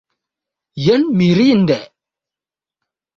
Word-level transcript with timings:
Jen 0.83 1.03
mirinde! 1.17 1.79